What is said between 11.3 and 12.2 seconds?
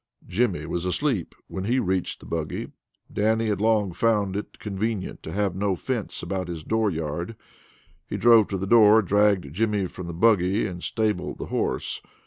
the horse.